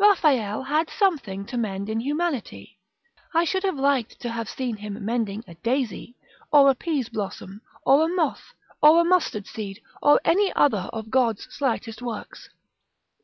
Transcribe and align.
Raffaelle 0.00 0.64
had 0.64 0.90
something 0.90 1.46
to 1.46 1.56
mend 1.56 1.88
in 1.88 2.00
Humanity: 2.00 2.80
I 3.32 3.44
should 3.44 3.62
have 3.62 3.76
liked 3.76 4.20
to 4.20 4.28
have 4.30 4.48
seen 4.48 4.74
him 4.78 5.04
mending 5.04 5.44
a 5.46 5.54
daisy! 5.54 6.16
or 6.52 6.68
a 6.68 6.74
pease 6.74 7.08
blossom, 7.08 7.60
or 7.84 8.04
a 8.04 8.08
moth, 8.12 8.52
or 8.82 9.00
a 9.00 9.04
mustard 9.04 9.46
seed, 9.46 9.80
or 10.02 10.20
any 10.24 10.52
other 10.54 10.90
of 10.92 11.10
God's 11.12 11.46
slightest 11.54 12.02
works. 12.02 12.48